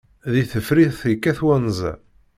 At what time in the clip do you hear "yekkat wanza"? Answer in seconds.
1.11-1.93